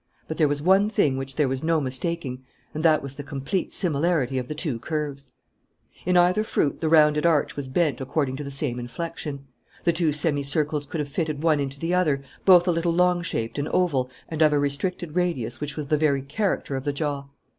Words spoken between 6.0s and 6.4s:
In